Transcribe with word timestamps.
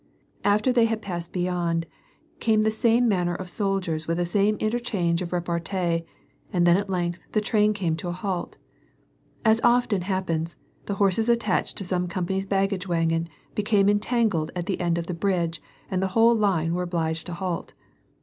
After 0.43 0.73
they 0.73 0.85
had 0.85 0.99
passed 1.03 1.31
beyond, 1.31 1.85
came 2.39 2.63
the 2.63 2.71
same 2.71 3.07
manner 3.07 3.35
of 3.35 3.51
soldiers 3.51 4.07
with 4.07 4.17
the 4.17 4.25
same 4.25 4.55
interchange 4.55 5.21
of 5.21 5.31
repartee 5.31 6.05
and 6.51 6.65
then 6.65 6.75
at 6.75 6.89
length 6.89 7.19
the 7.33 7.39
train 7.39 7.71
came 7.71 7.95
to 7.97 8.07
a 8.07 8.11
halt. 8.11 8.57
As 9.45 9.61
often 9.63 10.01
happens, 10.01 10.57
the 10.87 10.95
horses 10.95 11.29
attached 11.29 11.77
to 11.77 11.83
some 11.85 12.07
company^s 12.07 12.49
baggage 12.49 12.87
wagon 12.87 13.29
became 13.53 13.87
entangled 13.87 14.49
at 14.55 14.65
the 14.65 14.81
end 14.81 14.97
of 14.97 15.05
the 15.05 15.13
bridge, 15.13 15.61
and 15.91 16.01
the 16.01 16.07
whole 16.17 16.33
line 16.33 16.73
were 16.73 16.81
obliged 16.81 17.27
to 17.27 17.33
halt. 17.33 17.75